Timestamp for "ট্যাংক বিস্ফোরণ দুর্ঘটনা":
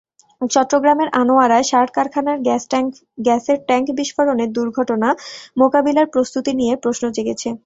3.67-5.09